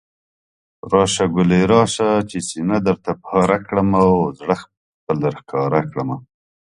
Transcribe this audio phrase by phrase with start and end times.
[0.91, 4.01] راشه ګلي راشه، چې سينه درته پاره کړمه،
[4.39, 6.17] زړه خپل درښکاره کړمه